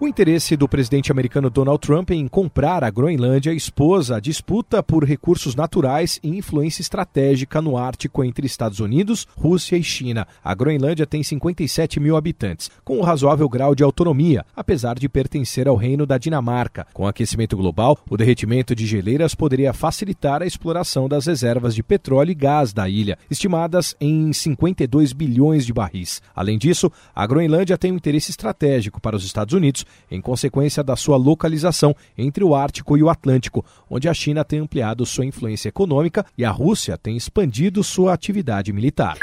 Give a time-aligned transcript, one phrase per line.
[0.00, 5.02] O interesse do presidente americano Donald Trump em comprar a Groenlândia expôs a disputa por
[5.02, 10.24] recursos naturais e influência estratégica no Ártico entre Estados Unidos, Rússia e China.
[10.44, 15.66] A Groenlândia tem 57 mil habitantes, com um razoável grau de autonomia, apesar de pertencer
[15.66, 16.86] ao reino da Dinamarca.
[16.94, 21.82] Com o aquecimento global, o derretimento de geleiras poderia facilitar a exploração das reservas de
[21.82, 26.22] petróleo e gás da ilha, estimadas em 52 bilhões de barris.
[26.36, 30.96] Além disso, a Groenlândia tem um interesse estratégico para os Estados Unidos em consequência da
[30.96, 35.68] sua localização entre o Ártico e o Atlântico, onde a China tem ampliado sua influência
[35.68, 39.16] econômica e a Rússia tem expandido sua atividade militar.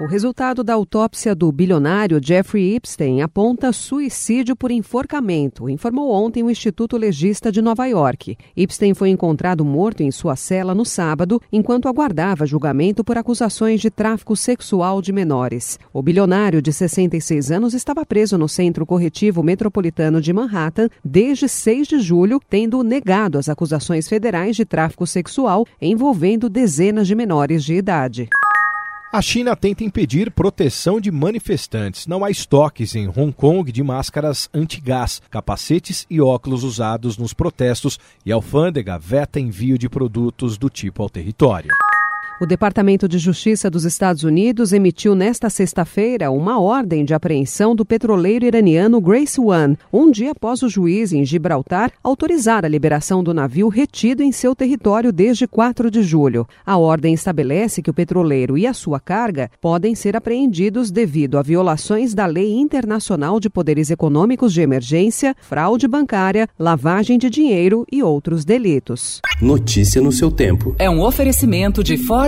[0.00, 6.48] O resultado da autópsia do bilionário Jeffrey Epstein aponta suicídio por enforcamento, informou ontem o
[6.48, 8.38] Instituto Legista de Nova York.
[8.56, 13.90] Epstein foi encontrado morto em sua cela no sábado, enquanto aguardava julgamento por acusações de
[13.90, 15.80] tráfico sexual de menores.
[15.92, 21.88] O bilionário de 66 anos estava preso no Centro Corretivo Metropolitano de Manhattan desde 6
[21.88, 27.74] de julho, tendo negado as acusações federais de tráfico sexual envolvendo dezenas de menores de
[27.74, 28.28] idade.
[29.10, 32.06] A China tenta impedir proteção de manifestantes.
[32.06, 37.98] Não há estoques em Hong Kong de máscaras antigás, capacetes e óculos usados nos protestos
[38.24, 41.70] e a alfândega veta envio de produtos do tipo ao território.
[42.40, 47.84] O Departamento de Justiça dos Estados Unidos emitiu nesta sexta-feira uma ordem de apreensão do
[47.84, 53.34] petroleiro iraniano Grace One, um dia após o juiz em Gibraltar autorizar a liberação do
[53.34, 56.46] navio retido em seu território desde 4 de julho.
[56.64, 61.42] A ordem estabelece que o petroleiro e a sua carga podem ser apreendidos devido a
[61.42, 68.00] violações da Lei Internacional de Poderes Econômicos de Emergência, fraude bancária, lavagem de dinheiro e
[68.00, 69.20] outros delitos.
[69.42, 70.76] Notícia no seu tempo.
[70.78, 72.27] É um oferecimento de Ford